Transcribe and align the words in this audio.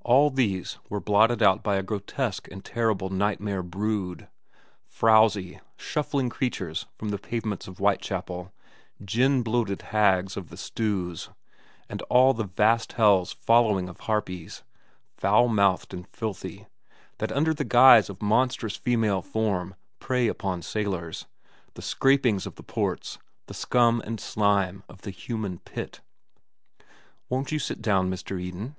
All 0.00 0.30
these 0.30 0.78
were 0.88 0.98
blotted 0.98 1.44
out 1.44 1.62
by 1.62 1.76
a 1.76 1.84
grotesque 1.84 2.48
and 2.50 2.64
terrible 2.64 3.08
nightmare 3.08 3.62
brood—frowsy, 3.62 5.60
shuffling 5.76 6.28
creatures 6.28 6.86
from 6.98 7.10
the 7.10 7.18
pavements 7.18 7.68
of 7.68 7.78
Whitechapel, 7.78 8.52
gin 9.04 9.44
bloated 9.44 9.82
hags 9.82 10.36
of 10.36 10.48
the 10.48 10.56
stews, 10.56 11.28
and 11.88 12.02
all 12.10 12.34
the 12.34 12.48
vast 12.48 12.94
hell's 12.94 13.32
following 13.34 13.88
of 13.88 14.00
harpies, 14.00 14.64
vile 15.20 15.46
mouthed 15.46 15.94
and 15.94 16.08
filthy, 16.08 16.66
that 17.18 17.30
under 17.30 17.54
the 17.54 17.62
guise 17.62 18.10
of 18.10 18.20
monstrous 18.20 18.74
female 18.74 19.22
form 19.22 19.76
prey 20.00 20.26
upon 20.26 20.62
sailors, 20.62 21.26
the 21.74 21.82
scrapings 21.82 22.44
of 22.44 22.56
the 22.56 22.64
ports, 22.64 23.20
the 23.46 23.54
scum 23.54 24.00
and 24.04 24.18
slime 24.18 24.82
of 24.88 25.02
the 25.02 25.10
human 25.12 25.60
pit. 25.60 26.00
"Won't 27.28 27.52
you 27.52 27.60
sit 27.60 27.80
down, 27.80 28.10
Mr. 28.10 28.40
Eden?" 28.40 28.74